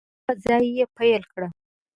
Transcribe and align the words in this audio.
له 0.03 0.07
هماغه 0.07 0.35
ځایه 0.43 0.69
یې 0.77 0.85
پیل 0.95 1.23
کړه 1.31 1.47